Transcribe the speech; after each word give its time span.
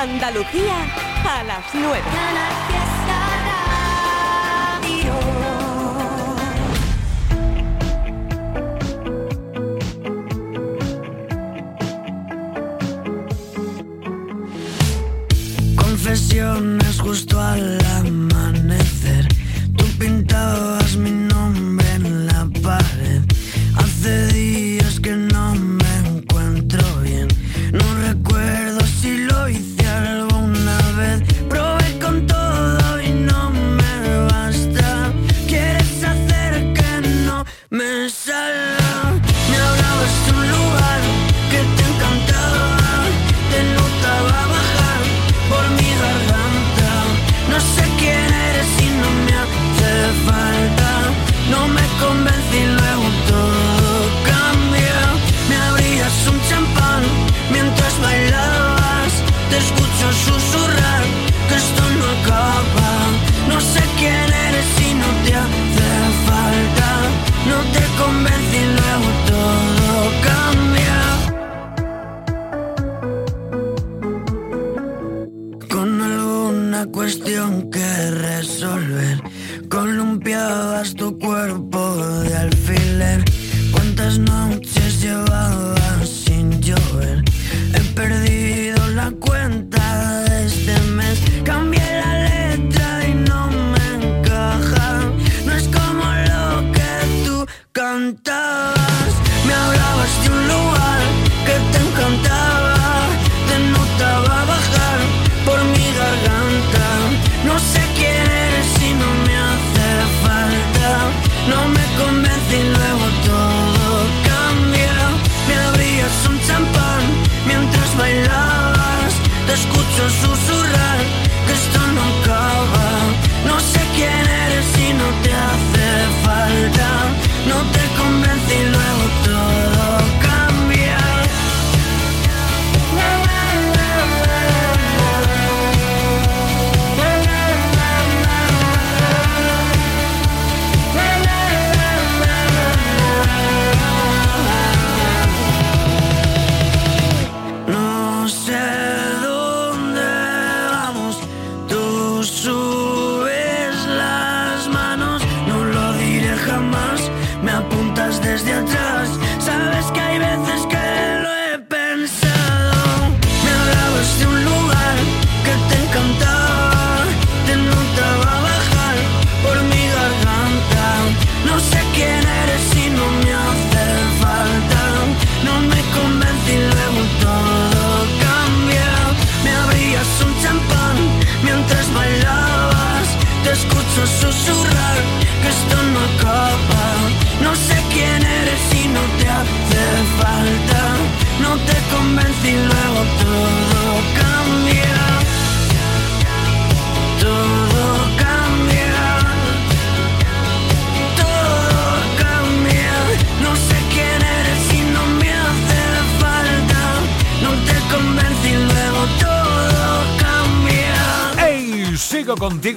Andalucía 0.00 0.76
a 1.28 1.42
las 1.42 1.74
9. 1.74 2.00
Confesiones 15.76 16.98
justo 16.98 17.38
al 17.38 17.76
la 17.76 18.00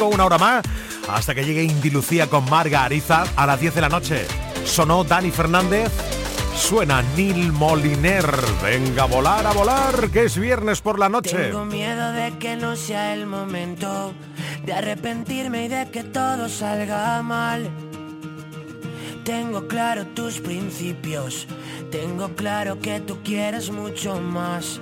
una 0.01 0.25
hora 0.25 0.37
más 0.37 0.63
hasta 1.09 1.35
que 1.35 1.43
llegue 1.43 1.63
Indy 1.63 1.89
Lucía 1.89 2.27
con 2.27 2.49
Marga 2.49 2.83
Ariza 2.83 3.23
a 3.35 3.45
las 3.45 3.59
10 3.59 3.75
de 3.75 3.81
la 3.81 3.89
noche. 3.89 4.25
Sonó 4.65 5.03
Dani 5.03 5.31
Fernández, 5.31 5.91
suena 6.55 7.03
Neil 7.15 7.51
Moliner. 7.51 8.25
Venga 8.61 9.03
a 9.03 9.07
volar, 9.07 9.45
a 9.45 9.51
volar, 9.51 10.09
que 10.09 10.25
es 10.25 10.37
viernes 10.37 10.81
por 10.81 10.99
la 10.99 11.09
noche. 11.09 11.35
Tengo 11.35 11.65
miedo 11.65 12.11
de 12.13 12.37
que 12.37 12.55
no 12.55 12.75
sea 12.75 13.13
el 13.13 13.27
momento, 13.27 14.13
de 14.65 14.73
arrepentirme 14.73 15.65
y 15.65 15.67
de 15.67 15.89
que 15.91 16.03
todo 16.03 16.49
salga 16.49 17.21
mal. 17.21 17.69
Tengo 19.23 19.67
claro 19.67 20.05
tus 20.07 20.39
principios, 20.39 21.47
tengo 21.91 22.35
claro 22.35 22.79
que 22.79 22.99
tú 22.99 23.19
quieres 23.23 23.71
mucho 23.71 24.19
más. 24.19 24.81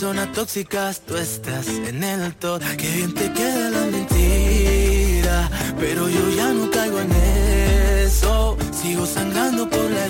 personas 0.00 0.32
tóxicas, 0.32 1.00
tú 1.00 1.14
estás 1.14 1.68
en 1.68 2.02
el 2.02 2.34
top. 2.36 2.62
Qué 2.78 2.90
bien 2.90 3.12
te 3.12 3.30
queda 3.34 3.68
la 3.68 3.84
mentira, 3.84 5.50
pero 5.78 6.08
yo 6.08 6.30
ya 6.30 6.54
no 6.54 6.70
caigo 6.70 7.00
en 7.00 7.12
eso. 8.06 8.56
Sigo 8.72 9.04
sangrando 9.04 9.68
por 9.68 9.90
la 9.90 10.09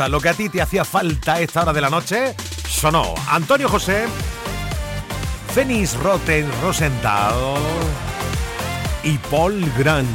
gusta, 0.00 0.08
lo 0.08 0.20
que 0.20 0.28
a 0.28 0.34
ti 0.34 0.48
te 0.48 0.62
hacía 0.62 0.84
falta 0.84 1.34
a 1.34 1.40
esta 1.40 1.62
hora 1.62 1.72
de 1.72 1.80
la 1.80 1.90
noche, 1.90 2.34
sonó 2.68 3.14
Antonio 3.28 3.68
José, 3.68 4.06
Fenix 5.54 5.94
Roten 5.96 6.46
Rosenthal 6.62 7.34
y 9.02 9.18
Paul 9.30 9.60
Grange. 9.78 10.08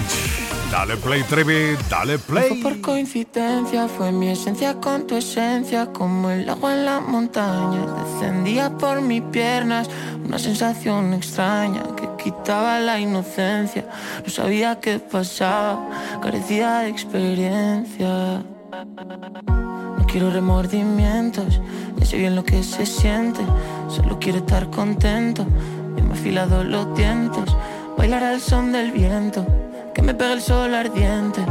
Dale 0.71 0.97
play, 0.97 1.23
Trevi, 1.23 1.77
dale 1.89 2.17
play. 2.17 2.61
Fue 2.61 2.71
por 2.71 2.81
coincidencia, 2.81 3.87
fue 3.87 4.11
mi 4.11 4.29
esencia 4.29 4.75
con 4.81 5.05
tu 5.05 5.15
esencia, 5.15 5.87
como 5.93 6.31
el 6.31 6.49
agua 6.49 6.73
en 6.73 6.85
las 6.85 7.01
montañas. 7.07 7.85
Descendía 8.03 8.75
por 8.75 9.01
mis 9.01 9.21
piernas 9.21 9.87
una 10.25 10.39
sensación 10.39 11.13
extraña 11.13 11.83
que 11.95 12.09
quitaba 12.21 12.79
la 12.79 12.99
inocencia. 12.99 13.87
No 14.23 14.29
sabía 14.29 14.79
qué 14.79 14.99
pasaba, 14.99 16.19
carecía 16.21 16.79
de 16.79 16.89
experiencia 16.89 18.43
quiero 20.15 20.31
remordimientos, 20.31 21.59
ya 21.97 22.05
sé 22.05 22.15
bien 22.15 22.37
lo 22.37 22.45
que 22.45 22.63
se 22.63 22.85
siente, 22.85 23.41
solo 23.89 24.17
quiero 24.17 24.37
estar 24.37 24.69
contento, 24.69 25.45
yo 25.97 26.05
me 26.05 26.11
he 26.11 26.17
afilado 26.17 26.63
los 26.63 26.95
dientes, 26.95 27.43
bailar 27.97 28.23
al 28.23 28.39
son 28.39 28.71
del 28.71 28.93
viento, 28.93 29.45
que 29.93 30.01
me 30.01 30.13
pegue 30.13 30.31
el 30.31 30.41
sol 30.41 30.73
ardiente, 30.73 31.41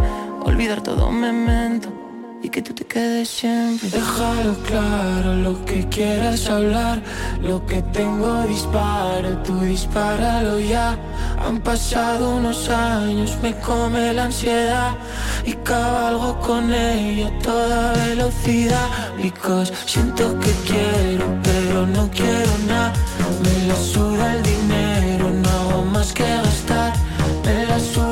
olvidar 0.46 0.80
todo 0.82 1.10
memento 1.10 2.03
y 2.44 2.50
que 2.50 2.60
tú 2.60 2.74
te 2.74 2.84
quedes 2.84 3.28
siempre. 3.30 3.88
Déjalo 3.88 4.54
claro, 4.68 5.34
lo 5.34 5.64
que 5.64 5.88
quieras 5.88 6.46
hablar, 6.50 7.02
lo 7.40 7.64
que 7.64 7.80
tengo 7.98 8.42
disparo, 8.42 9.30
tú 9.38 9.60
dispáralo 9.60 10.60
ya. 10.60 10.98
Han 11.46 11.60
pasado 11.60 12.36
unos 12.36 12.68
años, 12.68 13.38
me 13.42 13.58
come 13.60 14.12
la 14.12 14.24
ansiedad 14.24 14.92
y 15.46 15.52
cabalgo 15.70 16.38
con 16.40 16.72
ella 16.72 17.28
a 17.28 17.38
toda 17.38 17.92
velocidad. 18.08 18.88
Because 19.22 19.72
siento 19.86 20.38
que 20.38 20.52
quiero, 20.68 21.24
pero 21.42 21.86
no 21.86 22.10
quiero 22.10 22.52
nada. 22.68 22.92
Me 23.42 23.68
la 23.68 23.76
suda 23.76 24.34
el 24.34 24.42
dinero, 24.42 25.30
no 25.30 25.48
hago 25.48 25.84
más 25.86 26.12
que 26.12 26.24
gastar. 26.24 26.92
Me 27.46 27.66
la 27.66 27.80
suda 27.80 28.03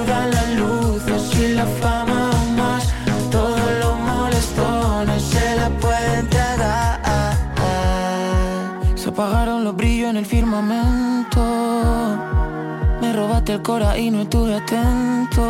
El 13.52 13.60
cora 13.60 13.98
y 13.98 14.10
no 14.10 14.22
estuve 14.22 14.54
atento. 14.54 15.44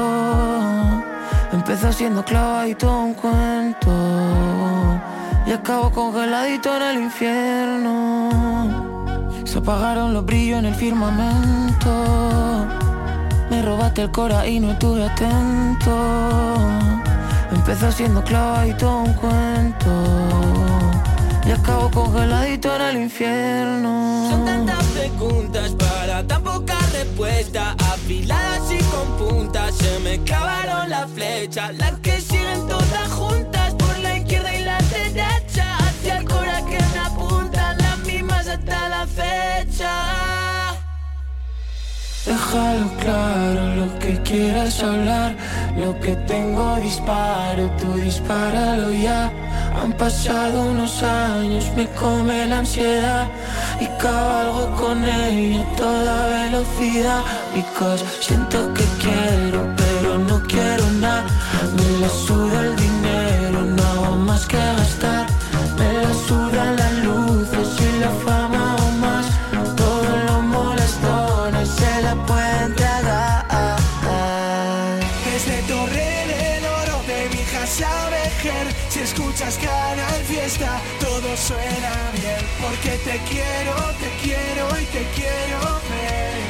Empezó 1.52 1.92
siendo 1.92 2.24
todo 2.24 3.00
un 3.00 3.14
cuento. 3.14 3.92
Y 5.46 5.52
acabo 5.52 5.88
congeladito 5.92 6.76
en 6.76 6.82
el 6.82 6.98
infierno. 7.04 8.28
Se 9.44 9.58
apagaron 9.58 10.12
los 10.14 10.26
brillos 10.26 10.58
en 10.58 10.64
el 10.64 10.74
firmamento. 10.74 12.66
Me 13.48 13.62
robaste 13.62 14.02
el 14.02 14.10
cora 14.10 14.48
y 14.48 14.58
no 14.58 14.72
estuve 14.72 15.04
atento. 15.04 16.56
Empezó 17.52 17.92
siendo 17.92 18.24
clava 18.24 18.66
y 18.66 18.74
todo 18.74 19.02
un 19.02 19.12
cuento. 19.12 20.61
Y 21.44 21.50
acabo 21.50 21.90
congeladito 21.90 22.74
en 22.76 22.82
el 22.82 22.96
infierno. 23.02 24.28
Son 24.30 24.44
tantas 24.44 24.84
preguntas 24.86 25.70
para 25.72 26.26
tan 26.26 26.42
poca 26.42 26.78
respuesta. 26.92 27.72
Afiladas 27.92 28.70
y 28.70 28.78
con 28.84 29.08
puntas. 29.18 29.74
Se 29.74 29.98
me 30.00 30.22
clavaron 30.22 30.88
las 30.88 31.10
flechas. 31.10 31.74
Las 31.76 31.98
que 31.98 32.20
siguen 32.20 32.68
todas 32.68 33.08
juntas 33.10 33.74
por 33.74 33.98
la 33.98 34.18
izquierda 34.18 34.54
y 34.54 34.64
la 34.64 34.78
derecha. 34.78 35.76
Hacia 35.78 36.18
el 36.18 36.24
cora 36.24 36.62
que 36.64 36.78
me 36.92 36.98
apuntan. 36.98 37.76
Las 37.78 37.98
mismas 37.98 38.46
hasta 38.46 38.88
la 38.88 39.06
fecha. 39.06 39.92
Déjalo 42.24 42.88
claro, 43.00 43.74
lo 43.74 43.98
que 43.98 44.22
quieras 44.22 44.80
hablar, 44.80 45.34
lo 45.76 45.98
que 45.98 46.14
tengo 46.14 46.76
disparo, 46.76 47.68
tú 47.80 47.94
dispáralo 47.94 48.92
ya. 48.92 49.32
Han 49.80 49.92
pasado 49.92 50.62
unos 50.62 51.02
años, 51.02 51.70
me 51.76 51.86
come 51.88 52.46
la 52.46 52.58
ansiedad 52.58 53.26
y 53.80 53.86
cabalgo 54.00 54.74
con 54.76 55.04
ella 55.04 55.62
a 55.62 55.76
toda 55.76 56.26
velocidad. 56.28 57.22
Because 57.54 58.04
siento 58.20 58.72
que 58.74 58.84
quiero, 59.00 59.74
pero 59.76 60.18
no 60.18 60.42
quiero 60.46 60.84
nada. 61.00 61.24
Me 61.76 61.98
la 62.00 62.08
suda 62.08 62.60
el 62.66 62.76
dinero, 62.76 63.62
no 63.62 63.82
hago 63.82 64.16
más 64.16 64.46
que 64.46 64.56
gastar. 64.56 65.21
Todo 80.58 81.36
suena 81.36 82.10
bien. 82.12 82.44
Porque 82.60 82.90
te 82.98 83.18
quiero, 83.30 83.74
te 83.98 84.10
quiero 84.22 84.68
y 84.80 84.84
te 84.84 85.06
quiero 85.14 85.80
ver. 85.88 86.42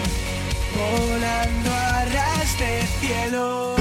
Volando 0.74 1.70
a 1.70 2.04
ras 2.06 2.58
de 2.58 2.82
cielo. 3.00 3.76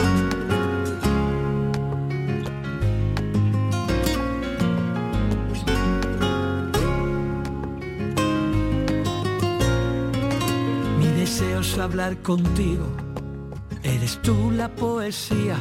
Mi 11.00 11.08
deseo 11.20 11.62
es 11.62 11.78
hablar 11.80 12.18
contigo. 12.22 12.86
Eres 13.82 14.22
tú 14.22 14.52
la 14.52 14.70
poesía 14.70 15.58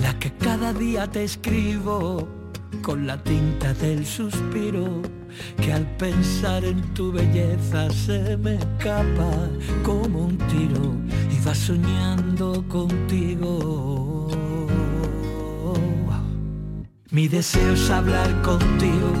la 0.00 0.18
que 0.18 0.32
cada 0.32 0.72
día 0.72 1.06
te 1.06 1.24
escribo 1.24 2.41
con 2.82 3.06
la 3.06 3.16
tinta 3.22 3.72
del 3.74 4.04
suspiro 4.04 5.02
que 5.56 5.72
al 5.72 5.86
pensar 5.96 6.64
en 6.64 6.82
tu 6.94 7.12
belleza 7.12 7.88
se 7.90 8.36
me 8.36 8.56
escapa 8.56 9.48
como 9.84 10.26
un 10.26 10.38
tiro 10.38 10.94
y 11.30 11.46
va 11.46 11.54
soñando 11.54 12.64
contigo. 12.68 14.28
Mi 17.10 17.28
deseo 17.28 17.74
es 17.74 17.90
hablar 17.90 18.42
contigo, 18.42 19.12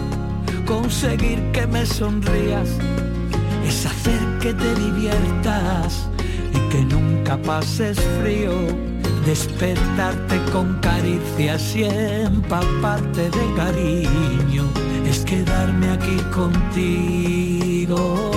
conseguir 0.66 1.38
que 1.52 1.66
me 1.66 1.86
sonrías, 1.86 2.68
es 3.64 3.86
hacer 3.86 4.20
que 4.40 4.54
te 4.54 4.74
diviertas 4.74 6.08
y 6.52 6.68
que 6.70 6.84
nunca 6.84 7.36
pases 7.40 8.00
frío 8.20 8.52
despertarte 9.24 10.40
con 10.52 10.78
caricias 10.80 11.76
y 11.76 11.84
empaparte 11.84 13.30
de 13.30 13.54
cariño, 13.56 14.64
es 15.08 15.24
quedarme 15.24 15.90
aquí 15.90 16.16
contigo. 16.34 18.31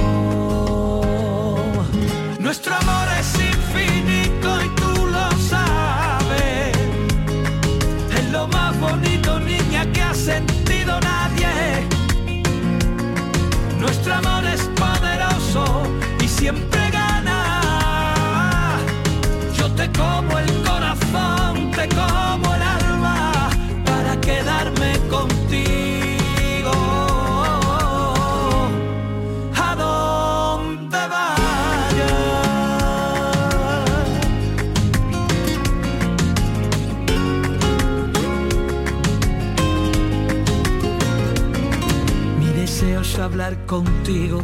Contigo. 43.65 44.43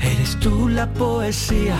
Eres 0.00 0.38
tú 0.40 0.68
la 0.68 0.92
poesía 0.92 1.78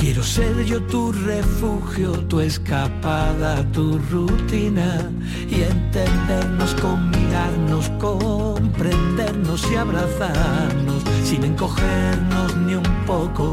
Quiero 0.00 0.22
ser 0.22 0.64
yo 0.64 0.80
tu 0.84 1.12
refugio, 1.12 2.12
tu 2.26 2.40
escapada, 2.40 3.62
tu 3.70 3.98
rutina 4.10 5.10
y 5.46 5.60
entendernos 5.60 6.74
con 6.76 7.10
mirarnos, 7.10 7.90
comprendernos 8.00 9.70
y 9.70 9.76
abrazarnos 9.76 11.02
sin 11.22 11.44
encogernos 11.44 12.56
ni 12.56 12.76
un 12.76 13.04
poco 13.06 13.52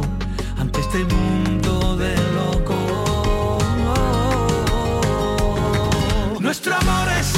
ante 0.57 0.79
este 0.79 1.03
mundo 1.03 1.97
de 1.97 2.15
locos. 2.33 2.77
Nuestro 6.39 6.75
amor 6.75 7.09
es 7.19 7.37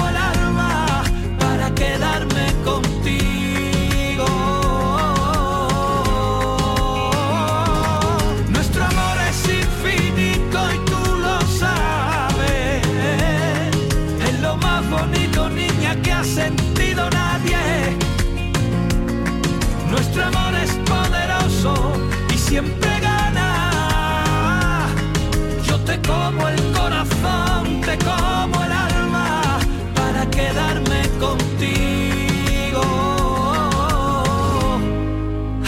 como 26.11 26.41
el 26.47 26.59
corazón, 26.77 27.81
te 27.81 27.95
como 28.09 28.55
el 28.65 28.71
alma 28.71 29.59
para 29.95 30.21
quedarme 30.29 31.01
contigo. 31.25 32.83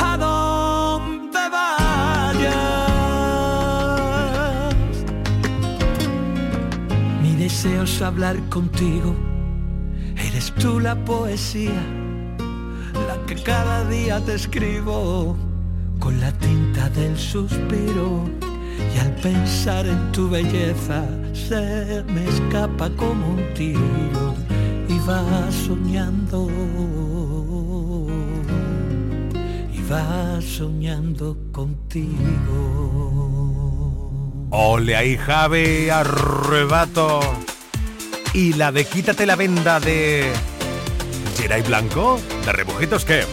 A 0.09 0.11
donde 0.17 1.43
vayas. 1.57 2.63
Mi 7.21 7.31
deseo 7.35 7.83
es 7.83 8.01
hablar 8.01 8.37
contigo. 8.49 9.15
Eres 10.27 10.53
tú 10.61 10.79
la 10.79 10.95
poesía, 10.95 11.83
la 13.07 13.15
que 13.27 13.35
cada 13.41 13.85
día 13.89 14.19
te 14.25 14.35
escribo 14.35 15.35
con 15.99 16.19
la 16.19 16.31
tinta 16.33 16.89
del 16.89 17.17
suspiro 17.17 18.42
y 18.95 18.99
al 18.99 19.15
pensar 19.15 19.85
en 19.85 20.11
tu 20.11 20.29
belleza 20.29 21.05
se 21.33 22.03
me 22.07 22.27
escapa 22.27 22.89
como 22.91 23.29
un 23.29 23.53
tiro 23.53 24.33
y 24.87 24.97
va 25.07 25.51
soñando 25.51 26.49
y 29.73 29.81
va 29.91 30.41
soñando 30.41 31.37
contigo. 31.51 32.87
Ole 34.49 34.95
ahí 34.95 35.17
Javi, 35.17 35.89
arrebato. 35.89 37.19
Y 38.33 38.53
la 38.53 38.71
de 38.71 38.85
quítate 38.85 39.25
la 39.25 39.35
venda 39.35 39.79
de 39.79 40.31
Geray 41.37 41.61
Blanco, 41.61 42.19
de 42.45 42.51
Rebujitos 42.51 43.05
que 43.05 43.23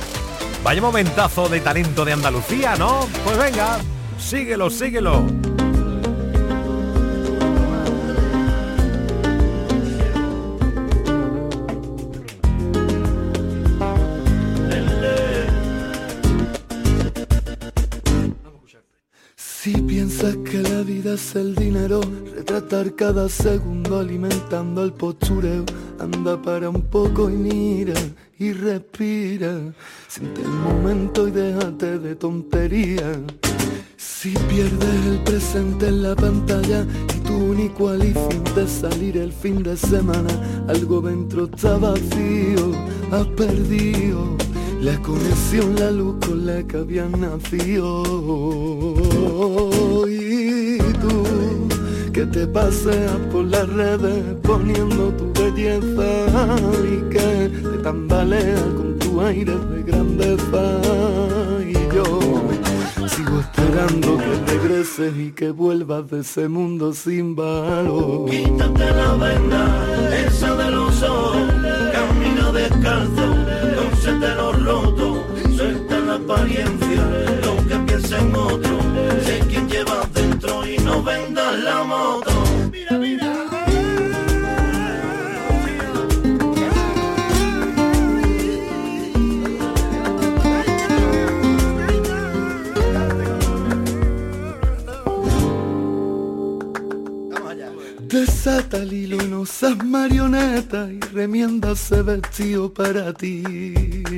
Vaya 0.62 0.82
momentazo 0.82 1.48
de 1.48 1.60
talento 1.60 2.04
de 2.04 2.12
Andalucía, 2.12 2.76
¿no? 2.76 3.08
Pues 3.24 3.38
venga, 3.38 3.78
síguelo, 4.18 4.68
síguelo. 4.68 5.24
Vida 21.00 21.16
el 21.34 21.54
dinero, 21.54 22.00
retratar 22.34 22.94
cada 22.94 23.26
segundo 23.28 23.98
alimentando 23.98 24.84
el 24.84 24.92
postureo, 24.92 25.64
anda 25.98 26.40
para 26.40 26.68
un 26.68 26.82
poco 26.82 27.30
y 27.30 27.34
mira 27.34 27.94
y 28.38 28.52
respira, 28.52 29.72
siente 30.08 30.42
el 30.42 30.48
momento 30.48 31.26
y 31.26 31.30
déjate 31.30 31.98
de 31.98 32.14
tontería. 32.16 33.12
Si 33.96 34.30
pierdes 34.50 35.06
el 35.06 35.22
presente 35.24 35.88
en 35.88 36.02
la 36.02 36.14
pantalla 36.14 36.86
y 37.16 37.18
tu 37.20 37.34
único 37.34 37.88
alivio 37.88 38.28
de 38.54 38.66
salir 38.66 39.16
el 39.16 39.32
fin 39.32 39.62
de 39.62 39.76
semana, 39.78 40.30
algo 40.68 41.00
dentro 41.00 41.44
está 41.44 41.78
vacío, 41.78 42.72
has 43.10 43.26
perdido 43.28 44.36
la 44.80 44.96
conexión, 45.02 45.74
la 45.76 45.90
luz 45.90 46.16
con 46.26 46.46
la 46.46 46.62
que 46.62 46.76
habías 46.78 47.10
nacido. 47.10 48.02
Y 50.08 50.78
tú 51.00 51.22
que 52.12 52.26
te 52.26 52.46
paseas 52.46 53.16
por 53.32 53.44
las 53.44 53.68
redes 53.68 54.24
poniendo 54.42 55.10
tu 55.10 55.32
belleza 55.32 56.26
y 56.82 57.08
que 57.10 57.50
te 57.62 57.78
tambaleas 57.82 58.62
con 58.76 58.98
tu 58.98 59.20
aire 59.20 59.56
de 59.56 59.82
grandeza. 59.82 60.80
Y 61.66 61.72
yo 61.94 62.04
sigo 63.08 63.40
esperando 63.40 64.18
que 64.18 64.52
regreses 64.52 65.16
y 65.16 65.30
que 65.32 65.50
vuelvas 65.50 66.10
de 66.10 66.20
ese 66.20 66.48
mundo 66.48 66.92
sin 66.92 67.36
valor. 67.36 68.28
Quítate 68.28 68.90
la 68.92 69.14
venda, 69.14 70.24
esa 70.26 70.56
de 70.56 70.70
los 70.70 71.02
ojos, 71.02 71.59
Desata 98.70 98.84
el 98.84 98.92
hilo 98.92 99.16
y 99.24 99.26
no 99.26 99.44
seas 99.46 99.84
marioneta 99.84 100.88
y 100.92 101.00
remienda 101.12 101.72
ese 101.72 102.02
vestido 102.02 102.72
para 102.72 103.12
ti, 103.12 103.42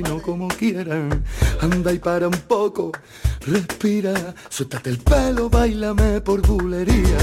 no 0.07 0.21
como 0.21 0.47
quieran. 0.47 1.23
Anda 1.59 1.91
y 1.91 1.97
para 1.97 2.27
un 2.27 2.39
poco, 2.47 2.91
respira, 3.47 4.13
suéltate 4.49 4.91
el 4.91 4.99
pelo, 4.99 5.49
bailame 5.49 6.21
por 6.21 6.45
bulería. 6.45 7.17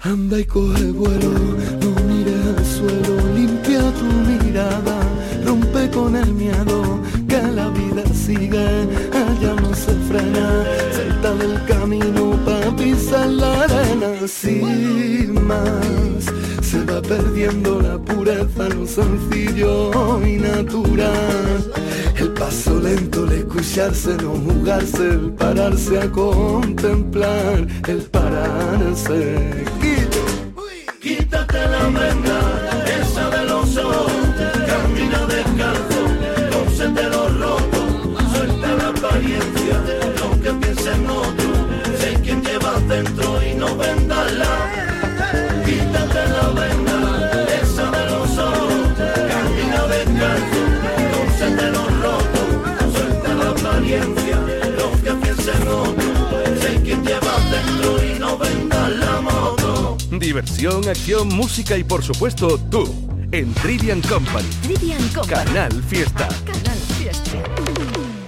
Anda 0.00 0.38
y 0.38 0.44
coge 0.46 0.92
vuelo, 0.92 1.30
no 1.82 1.90
mires 2.06 2.46
al 2.56 2.64
suelo, 2.64 3.34
limpia 3.34 3.92
tu 3.92 4.04
mirada, 4.04 4.98
rompe 5.44 5.90
con 5.90 6.16
el 6.16 6.32
miedo, 6.32 7.02
que 7.28 7.42
la 7.42 7.68
vida 7.68 8.04
sigue, 8.14 8.66
allá 9.12 9.54
no 9.60 9.74
se 9.74 9.92
frena, 10.08 10.64
pa' 12.66 12.76
pisar 12.76 13.28
la 13.28 13.62
arena, 13.62 14.26
sin 14.26 15.46
más, 15.46 16.24
se 16.62 16.84
va 16.84 17.00
perdiendo 17.00 17.80
la 17.80 17.98
pureza, 17.98 18.68
lo 18.68 18.86
sencillo 18.86 19.90
y 20.26 20.38
natural. 20.38 21.72
El 22.16 22.30
paso 22.32 22.80
lento, 22.80 23.24
el 23.24 23.32
escucharse, 23.32 24.16
no 24.22 24.30
jugarse, 24.30 25.08
el 25.08 25.32
pararse 25.32 26.00
a 26.00 26.10
contemplar, 26.10 27.66
el 27.86 28.02
pararse. 28.02 29.64
Quítate 31.00 31.60
la 31.74 31.84
venda, 31.84 32.38
esa 33.00 33.30
de 33.30 33.44
los 33.44 33.76
ojos, 33.76 34.12
camina 34.66 35.26
descalzo, 35.26 36.02
lo 37.14 37.28
roto, 37.28 37.80
suelta 38.32 38.68
la 38.80 38.88
apariencia, 38.88 39.65
Diversión, 60.26 60.88
acción, 60.88 61.28
música 61.28 61.78
y 61.78 61.84
por 61.84 62.02
supuesto 62.02 62.58
tú. 62.58 62.92
En 63.30 63.54
Trivian 63.54 64.02
Company. 64.02 64.48
Trivian 64.60 65.00
Company. 65.10 65.44
Canal 65.44 65.84
Fiesta. 65.84 66.26
Canal 66.44 66.78
Fiesta. 66.98 68.25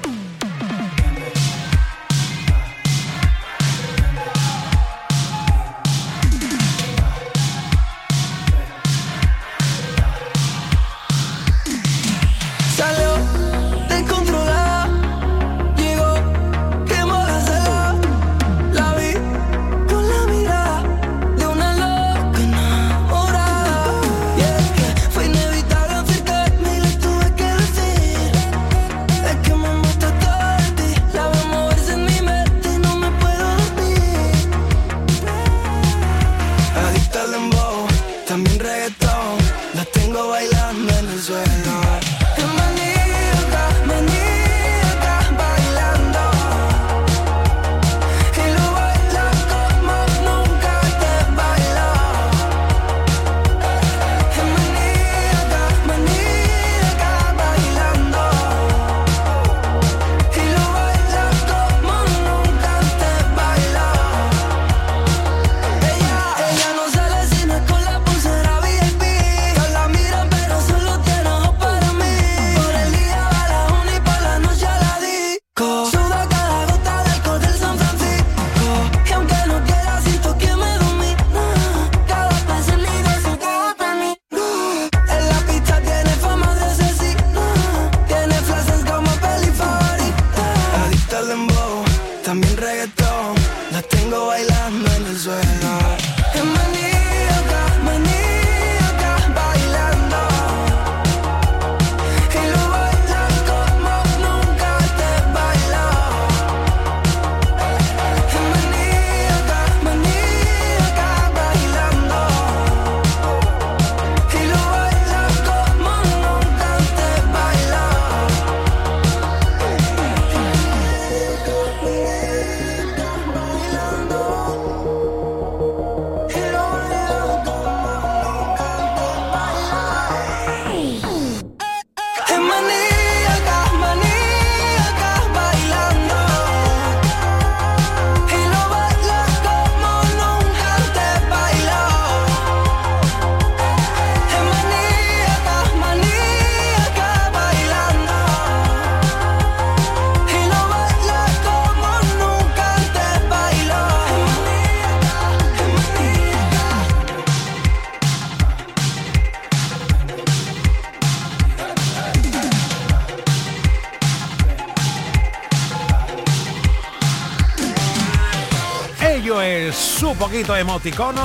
Poquito 170.38 170.56
emoticono. 170.56 171.22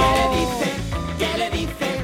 ¿Qué 1.20 1.38
le 1.38 1.50
dice? 1.52 2.04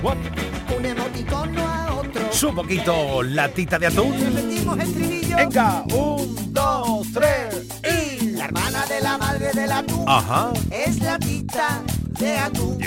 Un 0.78 0.86
emoticono 0.86 1.68
a 1.68 1.96
otro. 1.96 2.32
Su 2.32 2.54
poquito 2.54 3.24
latita 3.24 3.80
de 3.80 3.88
atún. 3.88 4.14
Repetimos 4.14 4.80
estribillo. 4.80 5.36
Venga, 5.36 5.84
un, 5.92 6.54
dos, 6.54 7.08
tres 7.12 7.66
y... 7.84 8.32
La 8.34 8.46
hermana 8.46 8.86
de 8.86 9.02
la 9.02 9.18
madre 9.18 9.52
del 9.54 9.72
atún 9.72 10.06
Ajá. 10.08 10.54
es 10.70 11.02
la 11.02 11.18
tita 11.18 11.82
de 12.20 12.38
atún. 12.38 12.78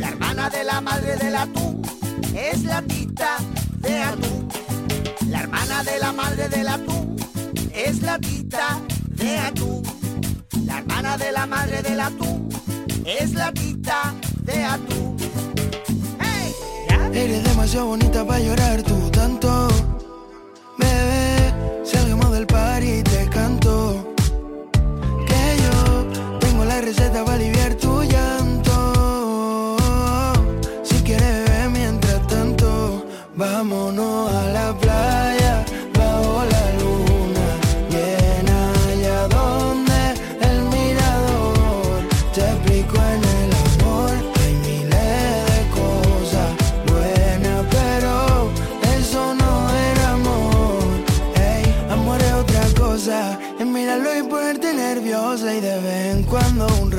La 0.00 0.08
hermana 0.08 0.48
de 0.48 0.64
la 0.64 0.80
madre 0.80 1.16
del 1.16 1.36
atún 1.36 1.82
es 2.34 2.64
la 2.64 2.80
tita 2.80 3.36
de 3.80 4.02
atún. 4.02 4.48
La 5.28 5.40
hermana 5.40 5.84
de 5.84 5.98
la 5.98 6.12
madre 6.12 6.48
del 6.48 6.68
atún 6.68 7.16
es 7.74 8.00
la 8.00 8.18
tita 8.18 8.80
de 9.08 9.36
atún. 9.38 9.82
La 10.64 10.78
hermana 10.78 11.18
de 11.18 11.30
la 11.30 11.46
madre 11.46 11.82
del 11.82 12.00
atún 12.00 12.13
es 13.04 13.34
la 13.34 13.52
tita 13.52 14.14
de 14.42 14.64
atún. 14.64 15.16
¡Hey! 16.20 16.54
Eres 17.12 17.44
demasiado 17.44 17.86
bonita 17.86 18.26
para 18.26 18.40
llorar 18.40 18.82
tú 18.82 19.10
tanto. 19.10 19.68
Bebé, 20.78 21.54
salgamos 21.84 22.32
del 22.32 22.46
party 22.46 22.90
y 22.90 23.02
te 23.02 23.28
canto. 23.28 24.14
Que 25.26 25.56
yo 25.64 26.38
tengo 26.40 26.64
la 26.64 26.80
receta 26.80 27.24
para 27.24 27.36
aliviar 27.36 27.74
tu 27.74 28.02
llanto. 28.02 29.76
Si 30.82 30.96
quieres 31.02 31.44
beber 31.44 31.70
mientras 31.70 32.26
tanto, 32.26 33.04
vámonos 33.36 34.32
a 34.32 34.44
la 34.48 34.78
playa. 34.78 35.43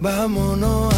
vámonos 0.00 0.97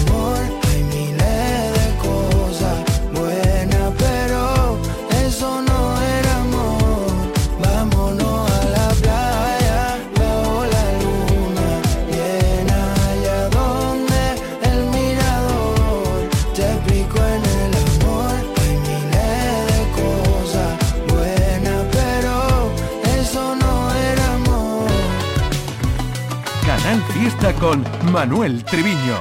Con 27.41 27.83
Manuel 28.11 28.63
Triviño. 28.63 29.17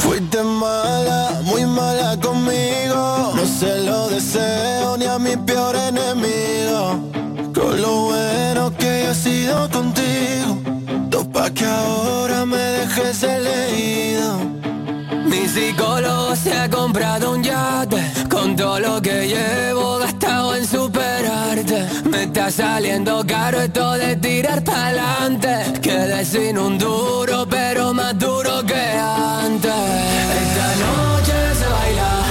Fuiste 0.00 0.42
mala, 0.42 1.40
muy 1.44 1.64
mala 1.64 2.18
conmigo. 2.20 3.32
No 3.36 3.46
se 3.46 3.84
lo 3.84 4.08
deseo 4.08 4.96
ni 4.96 5.06
a 5.06 5.16
mi 5.16 5.36
peor 5.36 5.76
enemigo. 5.76 6.98
Con 7.54 7.80
lo 7.80 8.02
bueno 8.06 8.76
que 8.76 9.10
he 9.10 9.14
sido 9.14 9.70
contigo. 9.70 10.58
Topa 11.08 11.50
que 11.50 11.64
ahora 11.64 12.44
me 12.44 12.56
dejes 12.56 13.22
leído. 13.22 14.52
Mi 15.24 15.46
psicólogo 15.48 16.34
se 16.36 16.52
ha 16.52 16.68
comprado 16.68 17.32
un 17.32 17.42
yate 17.42 18.02
Con 18.28 18.56
todo 18.56 18.78
lo 18.80 19.00
que 19.00 19.28
llevo 19.28 19.98
gastado 19.98 20.56
en 20.56 20.66
superarte 20.66 21.86
Me 22.10 22.24
está 22.24 22.50
saliendo 22.50 23.24
caro 23.26 23.60
esto 23.60 23.92
de 23.92 24.16
tirar 24.16 24.62
pa'lante 24.64 25.80
Quedé 25.80 26.24
sin 26.24 26.58
un 26.58 26.76
duro 26.76 27.46
pero 27.74 27.94
más 27.94 28.18
duro 28.18 28.62
que 28.66 28.74
antes. 28.74 29.72
Esta 30.42 30.68
noche 30.84 31.54
se 31.54 31.66
baila 31.66 32.21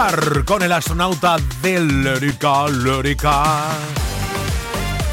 Solar 0.00 0.44
con 0.46 0.62
el 0.62 0.72
astronauta 0.72 1.36
de 1.60 1.78
Lérica, 1.78 2.66
Lérica. 2.68 3.66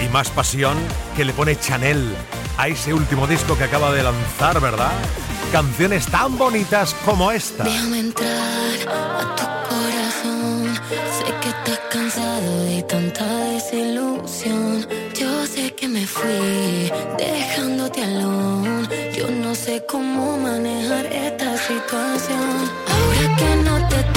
Y 0.02 0.08
más 0.14 0.30
pasión 0.30 0.78
que 1.14 1.26
le 1.26 1.34
pone 1.34 1.60
Chanel 1.60 2.16
a 2.58 2.70
ese 2.70 2.94
último 2.94 3.28
disco 3.28 3.58
que 3.58 3.66
acaba 3.66 3.92
de 3.92 4.04
lanzar, 4.04 4.62
¿verdad? 4.62 4.94
Canciones 5.52 6.06
tan 6.08 6.38
bonitas 6.38 6.96
como 7.04 7.34
esta. 7.34 7.66
Déjame 7.66 8.00
entrar 8.00 8.30
a 8.88 9.36
tu 9.36 9.44
corazón. 9.68 10.74
Sé 11.18 11.34
que 11.42 11.50
estás 11.50 11.80
cansado 11.92 12.64
de 12.64 12.82
tanta 12.84 13.26
desilusión. 13.26 14.88
Yo 15.20 15.46
sé 15.48 15.76
que 15.76 15.90
me 15.90 16.08
fui 16.08 16.90
dejándote 17.18 18.04
alone. 18.04 18.88
Yo 19.14 19.30
no 19.32 19.54
sé 19.54 19.84
cómo 19.86 20.38
manejar 20.38 21.08
esta 21.08 21.58
situación. 21.58 22.72
Ahora 22.88 23.36
que 23.36 23.56
no 23.58 23.88
te 23.90 24.17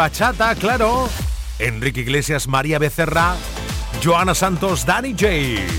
bachata, 0.00 0.54
claro. 0.54 1.10
Enrique 1.58 2.00
Iglesias, 2.00 2.48
María 2.48 2.78
Becerra, 2.78 3.36
Joana 4.02 4.34
Santos, 4.34 4.86
Danny 4.86 5.10
J. 5.10 5.28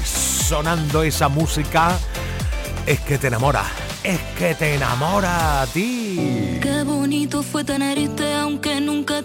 Sonando 0.05 1.01
esa 1.01 1.27
música 1.27 1.97
es 2.85 2.99
que 2.99 3.17
te 3.17 3.29
enamora, 3.29 3.63
es 4.03 4.19
que 4.37 4.53
te 4.53 4.75
enamora 4.75 5.63
a 5.63 5.65
ti. 5.65 6.59
Qué 6.61 6.83
bonito 6.83 7.41
fue 7.41 7.63
tenerte 7.63 8.35
aunque 8.35 8.79
nunca 8.79 9.23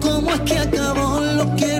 ¿Cómo 0.00 0.32
es 0.32 0.40
que 0.40 0.58
acabó 0.58 1.20
lo 1.20 1.56
que 1.56 1.75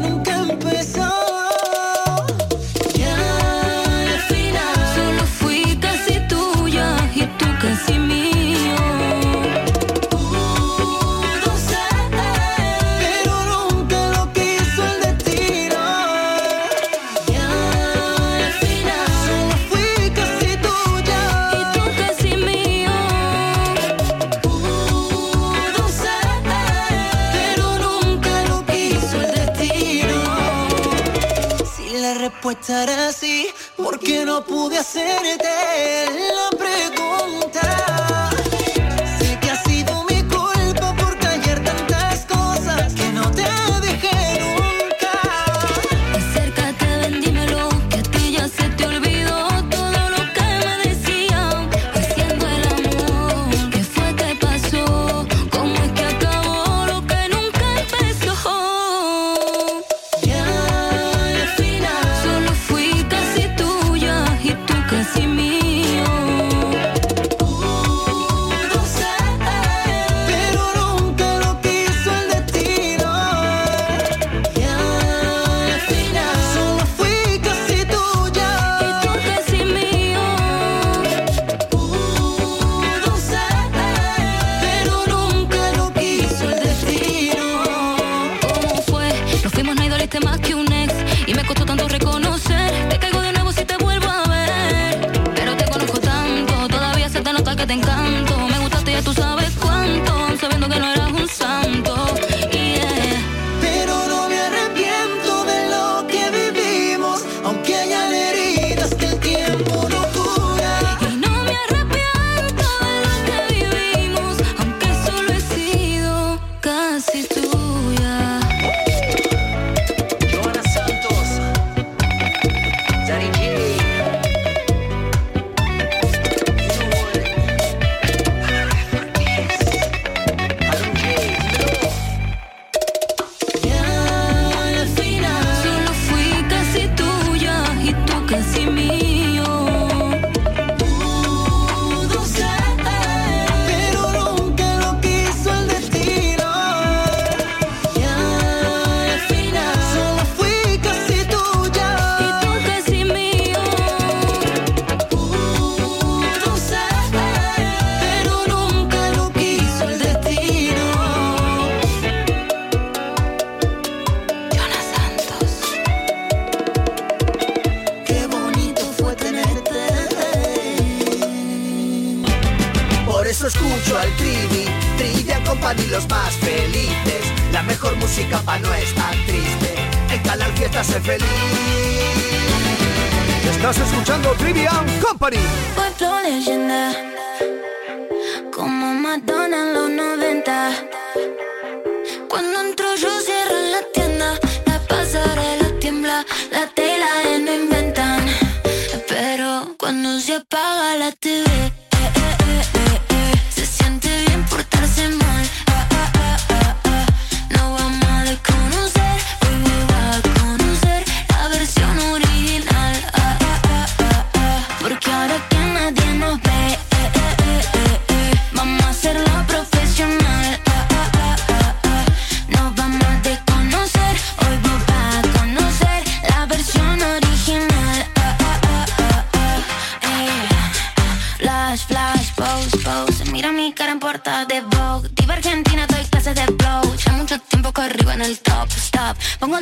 pude 34.67 34.79
hacerte 34.79 35.45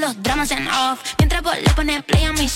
los 0.04 0.22
dramas 0.22 0.50
en 0.50 0.68
off. 0.68 1.00
Mientras 1.18 1.42
vos 1.42 1.54
le 1.56 1.70
pones 1.70 2.04
play 2.04 2.24
a 2.24 2.32
mis 2.32 2.52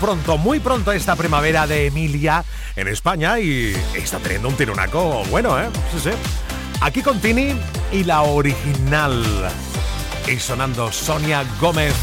pronto, 0.00 0.38
muy 0.38 0.60
pronto 0.60 0.92
esta 0.92 1.14
primavera 1.14 1.66
de 1.66 1.86
Emilia 1.86 2.42
en 2.74 2.88
España 2.88 3.38
y 3.38 3.76
está 3.94 4.18
teniendo 4.18 4.48
un 4.48 4.56
tirunaco 4.56 5.22
bueno, 5.30 5.60
¿eh? 5.60 5.68
Sí, 5.92 6.00
sí. 6.10 6.10
Aquí 6.80 7.02
con 7.02 7.20
Tini 7.20 7.54
y 7.92 8.04
la 8.04 8.22
original. 8.22 9.22
Y 10.26 10.38
sonando 10.38 10.90
Sonia 10.90 11.44
Gómez. 11.60 11.94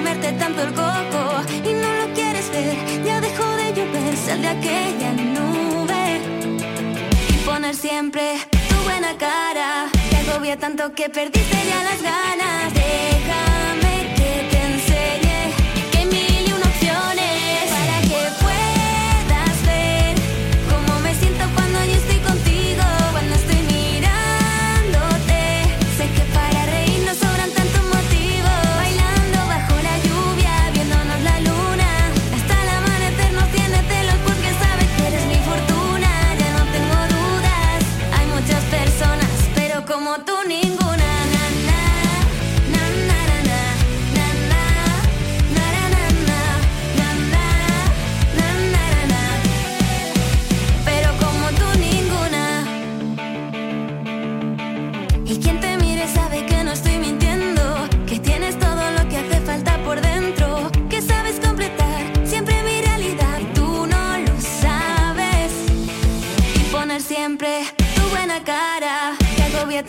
comerte 0.00 0.32
tanto 0.32 0.62
el 0.62 0.72
coco 0.72 1.22
y 1.62 1.72
no 1.74 1.92
lo 2.00 2.14
quieres 2.14 2.50
ver. 2.50 3.04
Ya 3.04 3.20
dejó 3.20 3.44
de 3.56 3.72
llover, 3.74 4.16
sal 4.16 4.40
de 4.40 4.48
aquella 4.48 5.12
nube 5.12 6.20
y 7.28 7.36
poner 7.44 7.74
siempre 7.74 8.38
tu 8.68 8.76
buena 8.84 9.14
cara. 9.18 9.88
Te 10.10 10.16
agobia 10.16 10.56
tanto 10.56 10.92
que 10.94 11.10
perdiste 11.10 11.58
ya 11.68 11.82
las 11.84 12.02
ganas. 12.02 12.74
Deja 12.74 13.49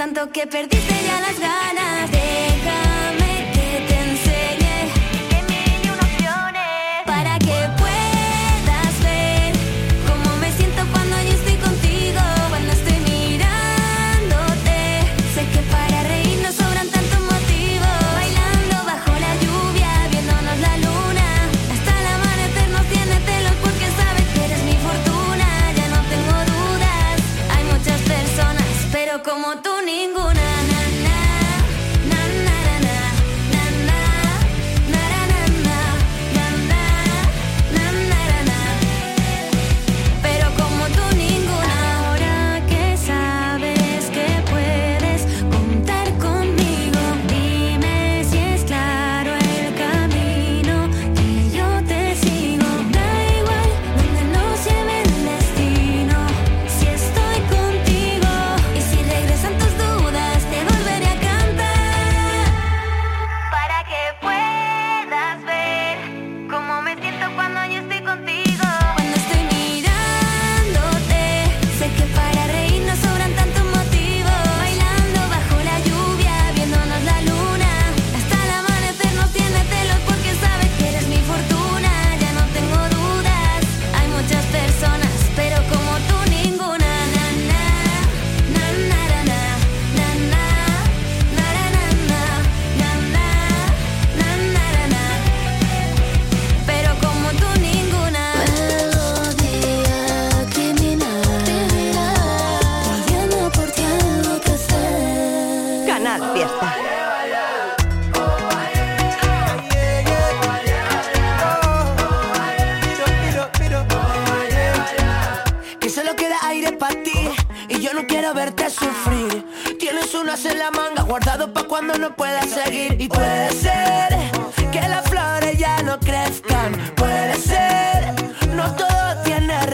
tanto 0.01 0.31
que 0.31 0.47
perdiste 0.47 0.95
ya 1.05 1.21
las 1.21 1.39
ganas 1.39 2.20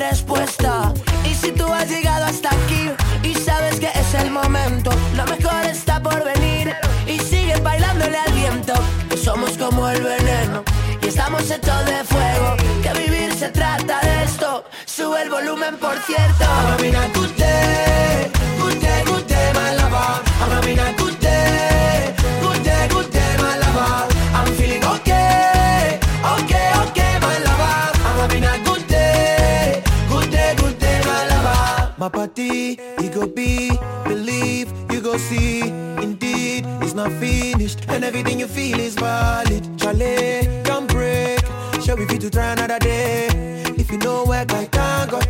Y 0.09 1.35
si 1.35 1.51
tú 1.51 1.65
has 1.65 1.89
llegado 1.89 2.25
hasta 2.25 2.49
aquí 2.49 2.91
y 3.23 3.33
sabes 3.33 3.77
que 3.77 3.87
es 3.87 4.13
el 4.13 4.31
momento, 4.31 4.89
lo 5.17 5.25
mejor 5.25 5.65
está 5.65 6.01
por 6.01 6.23
venir. 6.23 6.73
Y 7.05 7.19
sigue 7.19 7.57
bailándole 7.59 8.17
al 8.17 8.31
viento, 8.31 8.73
que 9.09 9.17
somos 9.17 9.57
como 9.57 9.89
el 9.89 10.01
veneno 10.01 10.63
y 11.01 11.07
estamos 11.07 11.41
hechos 11.51 11.85
de 11.85 12.03
fuego. 12.05 12.55
Que 12.81 12.93
vivir 13.01 13.33
se 13.33 13.49
trata 13.49 13.99
de 13.99 14.23
esto. 14.23 14.63
Sube 14.85 15.23
el 15.23 15.29
volumen, 15.29 15.75
por 15.77 15.97
cierto. 15.99 16.45
everything 38.07 38.39
you 38.39 38.47
feel 38.47 38.79
is 38.79 38.95
valid. 38.95 39.63
Chale, 39.77 40.63
come 40.63 40.87
break. 40.87 41.41
Shall 41.83 41.97
we 41.97 42.05
be 42.05 42.17
to 42.17 42.29
try 42.29 42.53
another 42.53 42.79
day? 42.79 43.27
If 43.77 43.91
you 43.91 43.97
know 43.97 44.23
work, 44.23 44.51
I 44.53 44.65
thank 44.65 45.11
God. 45.11 45.27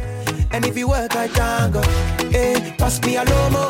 And 0.51 0.63
if 0.63 0.78
you 0.78 0.88
work, 0.88 1.15
I 1.15 1.28
thank 1.28 1.73
God. 1.73 1.86
Hey, 2.32 2.75
pass 2.78 3.01
me 3.01 3.17
a 3.17 3.25
lomo. 3.25 3.65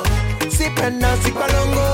Sip 0.52 0.78
and 0.80 1.00
now 1.00 1.16
sip 1.16 1.36
a 1.36 1.48
longo. 1.56 1.88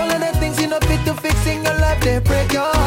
All 0.00 0.10
of 0.10 0.20
the 0.20 0.32
things 0.40 0.58
you 0.60 0.68
know 0.68 0.80
fit 0.80 1.04
to 1.04 1.14
fix 1.14 1.46
in 1.46 1.62
your 1.64 1.78
life, 1.84 2.00
they 2.02 2.18
break 2.20 2.50
your 2.52 2.77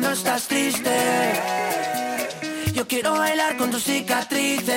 cuando 0.00 0.12
estás 0.12 0.46
triste. 0.46 0.96
Yo 2.72 2.86
quiero 2.86 3.18
bailar 3.18 3.56
con 3.56 3.68
tus 3.72 3.82
cicatrices. 3.82 4.76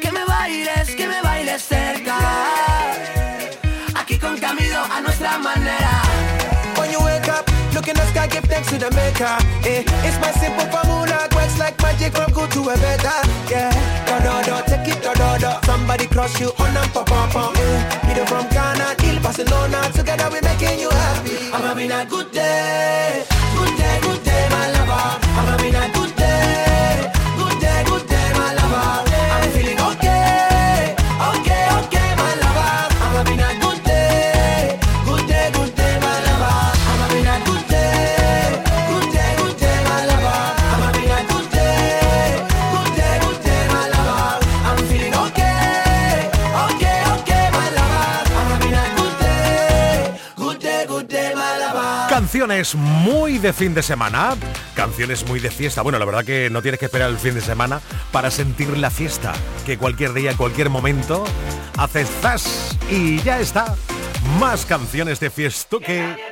Que 0.00 0.10
me 0.10 0.24
bailes, 0.24 0.94
que 0.96 1.06
me 1.06 1.20
bailes 1.20 1.62
cerca. 1.62 2.16
Aquí 3.94 4.18
con 4.18 4.38
Camilo 4.38 4.82
a 4.90 5.02
nuestra 5.02 5.36
manera. 5.36 6.02
When 6.78 6.92
you 6.92 7.00
wake 7.00 7.28
up, 7.28 7.44
look 7.74 7.88
in 7.88 7.94
the 7.94 8.06
sky, 8.06 8.26
give 8.26 8.48
thanks 8.48 8.68
to 8.70 8.78
the 8.78 8.90
maker. 8.92 9.36
Eh, 9.66 9.84
it's 10.06 10.18
my 10.18 10.32
simple 10.40 10.64
formula, 10.72 11.28
works 11.34 11.58
like 11.58 11.76
magic 11.82 12.14
from 12.14 12.32
good 12.32 12.50
to 12.52 12.70
a 12.70 12.76
better. 12.78 13.20
Yeah, 13.50 13.70
do, 14.46 14.54
take 14.66 14.96
it 14.96 15.02
do 15.02 15.12
do. 15.12 15.52
Somebody 15.66 16.06
cross 16.06 16.40
you 16.40 16.52
on 16.58 16.74
and 16.74 16.90
pop 16.94 17.06
pop 17.06 17.30
pop. 17.30 17.54
Eh, 17.58 18.24
from 18.24 18.48
Ghana 18.48 18.94
till 18.96 19.20
Barcelona, 19.20 19.90
together 19.92 20.28
we 20.32 20.40
making 20.40 20.78
you 20.80 20.88
happy. 20.88 21.36
I'm 21.52 21.62
having 21.62 21.92
a 21.92 22.06
good 22.06 22.30
day, 22.32 23.24
Canciones 52.42 52.74
muy 52.74 53.38
de 53.38 53.52
fin 53.52 53.72
de 53.72 53.84
semana, 53.84 54.34
canciones 54.74 55.24
muy 55.28 55.38
de 55.38 55.48
fiesta. 55.48 55.80
Bueno, 55.82 56.00
la 56.00 56.04
verdad 56.04 56.24
que 56.24 56.50
no 56.50 56.60
tienes 56.60 56.80
que 56.80 56.86
esperar 56.86 57.08
el 57.08 57.16
fin 57.16 57.34
de 57.34 57.40
semana 57.40 57.80
para 58.10 58.32
sentir 58.32 58.76
la 58.78 58.90
fiesta, 58.90 59.32
que 59.64 59.78
cualquier 59.78 60.12
día, 60.12 60.36
cualquier 60.36 60.68
momento, 60.68 61.22
haces 61.78 62.10
zas 62.20 62.76
y 62.90 63.22
ya 63.22 63.38
está. 63.38 63.76
Más 64.40 64.66
canciones 64.66 65.20
de 65.20 65.30
fiestuque. 65.30 66.00
Entérate, 66.00 66.31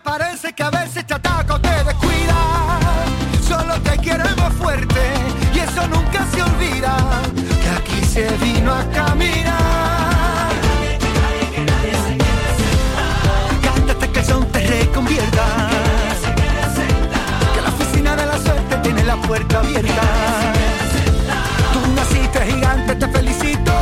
Parece 0.00 0.54
que 0.54 0.62
a 0.62 0.70
veces 0.70 1.06
te 1.06 1.12
ataca 1.12 1.54
o 1.54 1.60
te 1.60 1.68
descuida. 1.68 2.34
Solo 3.46 3.74
te 3.82 3.98
queremos 3.98 4.52
fuerte 4.54 5.00
y 5.54 5.58
eso 5.58 5.86
nunca 5.86 6.24
se 6.32 6.42
olvida. 6.42 6.96
Que 7.34 7.68
aquí 7.68 8.04
se 8.06 8.30
vino 8.38 8.72
a 8.72 8.84
caminar. 8.90 10.50
Cántate 13.62 14.10
que 14.10 14.20
el 14.20 14.24
son 14.24 14.46
te 14.50 14.66
reconvierta. 14.66 15.44
Que 17.54 17.60
la 17.60 17.68
oficina 17.68 18.16
de 18.16 18.26
la 18.26 18.38
suerte 18.38 18.76
tiene 18.78 19.04
la 19.04 19.16
puerta 19.16 19.58
abierta. 19.58 20.02
Tú 21.74 21.80
naciste 21.94 22.40
gigante, 22.46 22.94
te 22.96 23.08
felicito. 23.08 23.72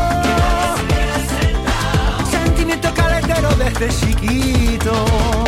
Sentimiento 2.30 2.92
caletero 2.94 3.48
desde 3.56 3.88
chiquito. 3.88 5.40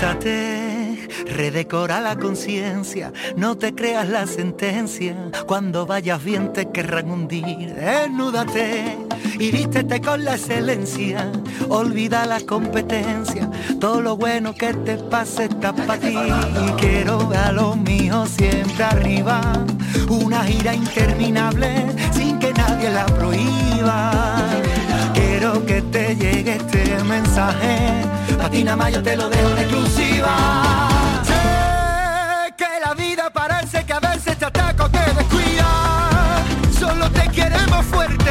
Levántate, 0.00 1.08
redecora 1.26 2.00
la 2.00 2.16
conciencia, 2.16 3.12
no 3.36 3.58
te 3.58 3.74
creas 3.74 4.08
la 4.08 4.26
sentencia, 4.26 5.14
cuando 5.46 5.84
vayas 5.84 6.24
bien 6.24 6.54
te 6.54 6.70
querrán 6.70 7.10
hundir, 7.10 7.74
desnúdate 7.74 8.96
y 9.38 9.50
vístete 9.50 10.00
con 10.00 10.24
la 10.24 10.36
excelencia, 10.36 11.30
olvida 11.68 12.24
la 12.24 12.40
competencia, 12.40 13.50
todo 13.78 14.00
lo 14.00 14.16
bueno 14.16 14.54
que 14.54 14.72
te 14.72 14.96
pase 14.96 15.44
está 15.44 15.74
para 15.74 16.00
ti, 16.00 16.16
y 16.16 16.70
quiero 16.80 17.28
ver 17.28 17.38
a 17.38 17.52
los 17.52 17.76
míos 17.76 18.30
siempre 18.30 18.84
arriba, 18.84 19.42
una 20.08 20.42
gira 20.44 20.74
interminable 20.74 21.84
sin 22.14 22.38
que 22.38 22.54
nadie 22.54 22.88
la 22.88 23.04
prohíba. 23.04 24.29
Que 25.52 25.82
te 25.82 26.14
llegue 26.14 26.54
este 26.56 27.02
mensaje, 27.04 28.04
Patina 28.38 28.76
Mayo 28.76 29.02
te 29.02 29.16
lo 29.16 29.28
dejo 29.28 29.50
en 29.50 29.58
exclusiva. 29.58 30.88
Sé 31.24 32.54
que 32.56 32.68
la 32.84 32.94
vida 32.94 33.30
parece 33.30 33.84
que 33.84 33.92
a 33.92 33.98
veces 33.98 34.38
te 34.38 34.44
ataca 34.44 34.84
o 34.84 34.88
te 34.88 34.98
descuida. 34.98 36.44
Solo 36.78 37.10
te 37.10 37.28
queremos 37.30 37.84
fuerte 37.86 38.30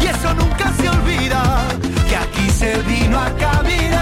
y 0.00 0.06
eso 0.06 0.34
nunca 0.34 0.72
se 0.76 0.88
olvida. 0.88 1.62
Que 2.08 2.16
aquí 2.16 2.50
se 2.50 2.76
vino 2.82 3.20
a 3.20 3.30
caminar. 3.36 3.95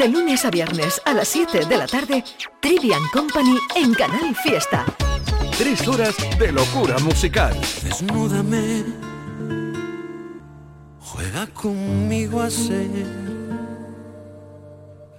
De 0.00 0.08
lunes 0.08 0.46
a 0.46 0.50
viernes 0.50 0.98
a 1.04 1.12
las 1.12 1.28
7 1.28 1.66
de 1.66 1.76
la 1.76 1.86
tarde, 1.86 2.24
Trivian 2.62 3.02
Company 3.12 3.58
en 3.76 3.92
Canal 3.92 4.34
Fiesta. 4.34 4.86
Tres 5.58 5.86
horas 5.86 6.16
de 6.38 6.52
locura 6.52 6.98
musical. 7.00 7.54
Desnúdame, 7.82 8.82
juega 11.00 11.46
conmigo 11.48 12.40
a 12.40 12.48
ser 12.48 12.88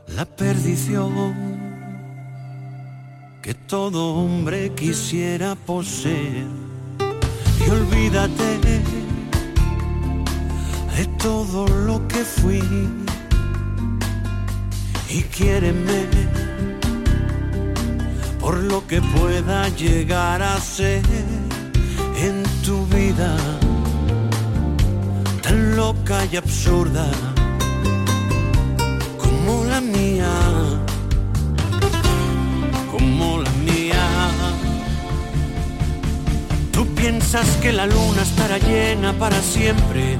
la 0.08 0.26
perdición 0.26 1.36
que 3.44 3.54
todo 3.54 4.16
hombre 4.16 4.74
quisiera 4.74 5.54
poseer. 5.54 6.48
Y 7.60 7.70
olvídate 7.70 8.60
de 10.98 11.06
todo 11.20 11.68
lo 11.68 12.08
que 12.08 12.26
fui 12.26 12.64
y 15.14 15.24
quiéreme 15.24 16.08
por 18.40 18.58
lo 18.58 18.88
que 18.88 19.02
pueda 19.02 19.68
llegar 19.70 20.42
a 20.42 20.60
ser 20.60 21.04
en 22.18 22.44
tu 22.64 22.86
vida 22.88 23.36
tan 25.42 25.76
loca 25.76 26.26
y 26.32 26.38
absurda 26.38 27.08
como 29.18 29.66
la 29.66 29.82
mía, 29.82 30.32
como 32.90 33.40
la 33.40 33.52
mía. 33.66 34.06
Tú 36.72 36.86
piensas 36.96 37.48
que 37.62 37.74
la 37.74 37.86
luna 37.86 38.22
estará 38.22 38.58
llena 38.60 39.14
para 39.14 39.42
siempre 39.42 40.20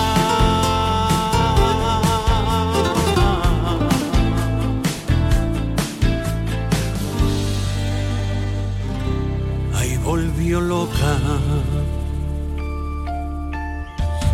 volvió 10.21 10.61
loca. 10.61 11.17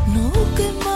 No 0.08 0.32
que 0.56 0.87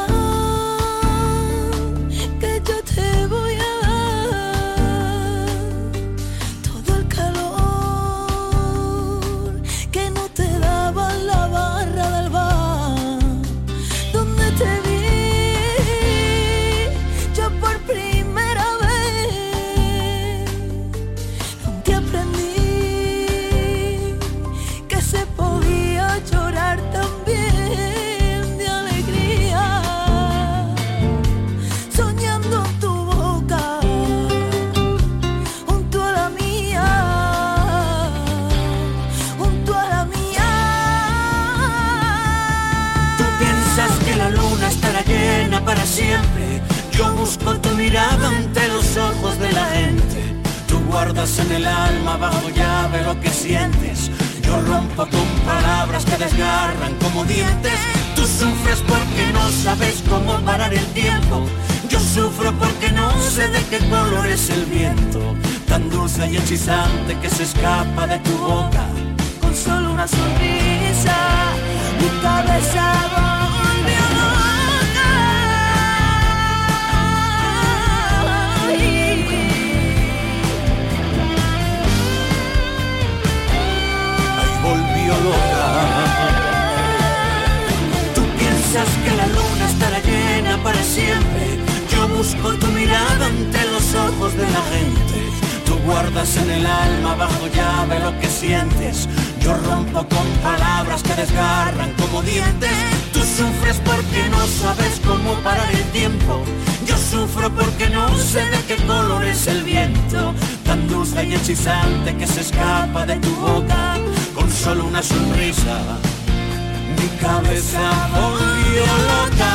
cabeza 117.22 118.09
volvió 118.13 118.86
loca. 119.09 119.51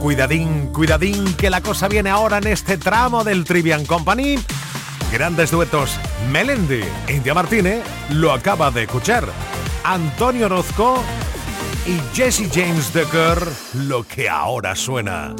Cuidadín, 0.00 0.72
cuidadín, 0.72 1.34
que 1.34 1.50
la 1.50 1.60
cosa 1.60 1.88
viene 1.88 2.10
ahora 2.10 2.38
en 2.38 2.48
este 2.48 2.76
tramo 2.78 3.22
del 3.24 3.44
Trivian 3.44 3.84
Company. 3.86 4.36
Grandes 5.12 5.50
duetos. 5.50 5.98
Melendi, 6.30 6.82
India 7.08 7.34
Martínez, 7.34 7.82
lo 8.10 8.32
acaba 8.32 8.70
de 8.70 8.84
escuchar. 8.84 9.24
Antonio 9.84 10.46
Orozco 10.46 11.02
y 11.90 12.00
Jesse 12.14 12.48
James 12.52 12.92
Decker, 12.92 13.38
lo 13.74 14.04
que 14.04 14.28
ahora 14.28 14.76
suena. 14.76 15.34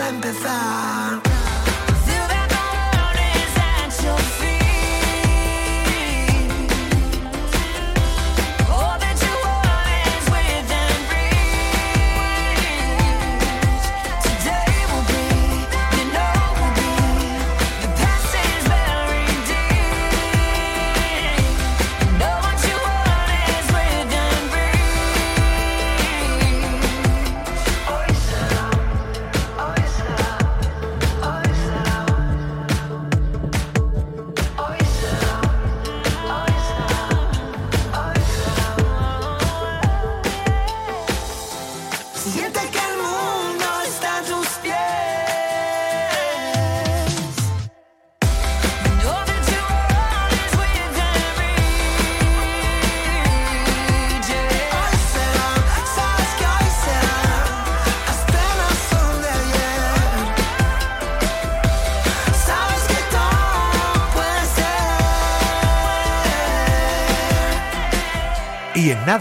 a 0.00 0.08
empezar. 0.08 0.83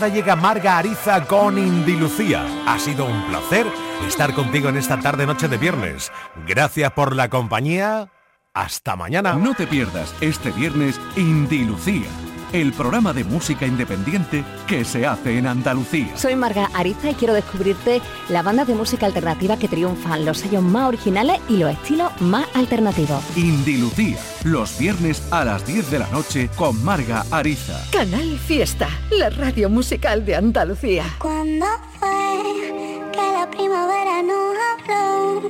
Llega 0.07 0.35
Marga 0.35 0.77
Ariza 0.77 1.25
con 1.25 1.57
Indilucía. 1.57 2.45
Ha 2.65 2.79
sido 2.79 3.05
un 3.05 3.23
placer 3.27 3.67
estar 4.07 4.33
contigo 4.33 4.69
en 4.69 4.77
esta 4.77 4.99
tarde 4.99 5.25
noche 5.25 5.47
de 5.47 5.57
viernes. 5.57 6.11
Gracias 6.47 6.91
por 6.91 7.15
la 7.15 7.29
compañía. 7.29 8.09
Hasta 8.53 8.95
mañana. 8.95 9.33
No 9.33 9.55
te 9.55 9.65
pierdas 9.65 10.13
este 10.21 10.51
viernes 10.51 10.99
Indilucía 11.15 12.09
el 12.53 12.71
programa 12.71 13.13
de 13.13 13.23
música 13.23 13.65
independiente 13.65 14.45
que 14.67 14.85
se 14.85 15.07
hace 15.07 15.37
en 15.39 15.47
Andalucía. 15.47 16.15
Soy 16.15 16.35
Marga 16.35 16.69
Ariza 16.73 17.09
y 17.09 17.15
quiero 17.15 17.33
descubrirte 17.33 17.99
la 18.29 18.43
banda 18.43 18.63
de 18.63 18.75
música 18.75 19.07
alternativa 19.07 19.57
que 19.57 19.67
triunfan, 19.67 20.23
los 20.23 20.37
sellos 20.37 20.61
más 20.61 20.87
originales 20.87 21.41
y 21.49 21.57
los 21.57 21.71
estilos 21.71 22.11
más 22.21 22.47
alternativos. 22.53 23.23
Indie 23.35 23.79
Lucía, 23.79 24.17
los 24.43 24.77
viernes 24.77 25.23
a 25.31 25.43
las 25.43 25.65
10 25.65 25.89
de 25.89 25.99
la 25.99 26.07
noche 26.09 26.49
con 26.55 26.81
Marga 26.83 27.25
Ariza. 27.31 27.83
Canal 27.91 28.37
Fiesta, 28.37 28.87
la 29.09 29.31
radio 29.31 29.69
musical 29.69 30.23
de 30.23 30.35
Andalucía. 30.35 31.05
Cuando 31.17 31.65
fue 31.99 33.09
que 33.11 33.17
la 33.17 33.49
primavera 33.49 34.21
no 34.21 34.53
habló? 34.77 35.49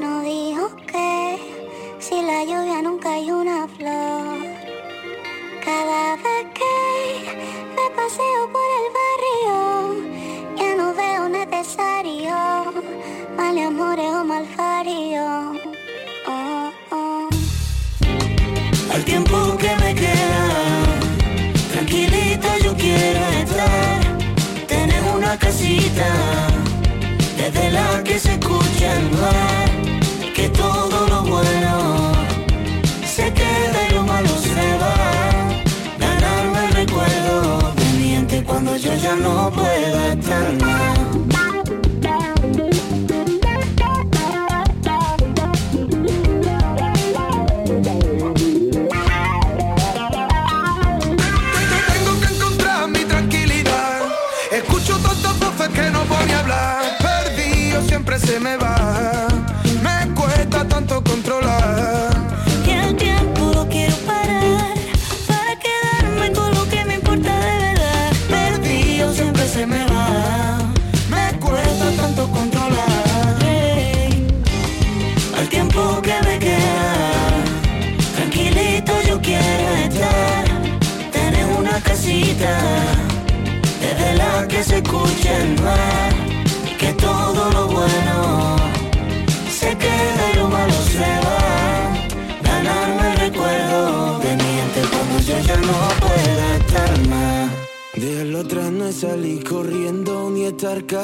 No 0.00 0.20
dijo 0.22 0.74
que 0.84 1.38
si 2.00 2.20
la 2.22 2.42
lluvia 2.42 2.82
nunca 2.82 3.12
hay 3.12 3.30
una 3.30 3.68
flor. 3.68 4.65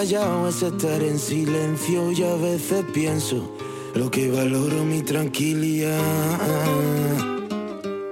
Callado, 0.02 0.48
es 0.48 0.60
estar 0.60 1.00
en 1.00 1.16
silencio 1.16 2.10
y 2.10 2.24
a 2.24 2.34
veces 2.34 2.84
pienso 2.92 3.56
lo 3.94 4.10
que 4.10 4.32
valoro 4.32 4.84
mi 4.84 5.00
tranquilidad. 5.00 5.96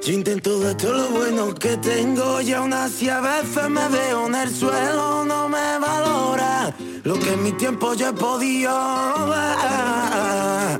Yo 0.00 0.12
intento 0.12 0.60
de 0.60 0.76
todo 0.76 0.92
lo 0.92 1.08
bueno 1.08 1.52
que 1.52 1.76
tengo 1.78 2.40
y 2.42 2.52
aún 2.52 2.72
así 2.74 3.08
a 3.08 3.20
veces 3.20 3.68
me 3.68 3.88
veo 3.88 4.28
en 4.28 4.36
el 4.36 4.54
suelo, 4.54 5.24
no 5.24 5.48
me 5.48 5.78
valora 5.80 6.72
lo 7.02 7.18
que 7.18 7.32
en 7.32 7.42
mi 7.42 7.52
tiempo 7.52 7.94
yo 7.94 8.10
he 8.10 8.12
podido 8.12 8.72
ver. 9.26 10.78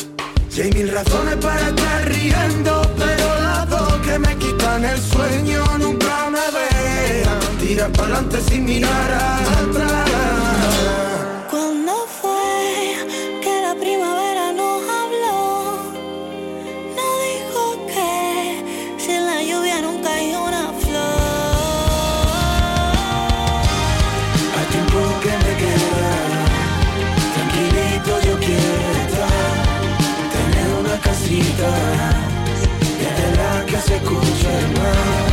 Y 0.57 0.61
hay 0.61 0.71
mil 0.71 0.93
razones 0.93 1.37
para 1.37 1.71
estar 1.71 2.09
riendo, 2.09 2.83
pero 2.97 3.41
las 3.41 3.69
dos 3.69 3.95
que 4.07 4.17
me 4.17 4.37
quitan 4.37 4.85
el 4.85 5.01
sueño 5.01 5.65
nunca 5.77 6.31
me 6.31 6.47
vean. 6.57 7.41
Tira 7.59 7.89
para 7.89 8.19
adelante 8.19 8.41
sin 8.49 8.65
mirar 8.65 9.13
atrás. 9.13 10.39
escucha 33.95 34.51
más. 34.76 35.30